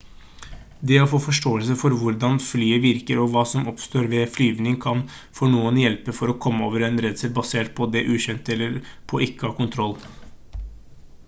det 0.91 0.95
å 1.01 1.07
få 1.09 1.17
forståelse 1.25 1.75
for 1.81 1.95
hvordan 2.03 2.39
flyet 2.45 2.81
virker 2.85 3.21
og 3.25 3.29
hva 3.35 3.43
som 3.51 3.67
oppstår 3.73 4.09
ved 4.15 4.33
flyvning 4.37 4.79
kan 4.87 5.03
for 5.41 5.53
noen 5.57 5.79
hjelpe 5.83 6.17
for 6.23 6.33
å 6.33 6.37
komme 6.47 6.65
over 6.71 6.87
en 6.89 6.99
redsel 7.07 7.37
basert 7.39 7.75
på 7.83 7.91
det 7.99 8.05
ukjente 8.17 8.55
eller 8.59 8.81
på 9.13 9.23
ikke 9.31 9.47
å 9.47 9.53
ha 9.55 9.59
kontroll 9.63 9.97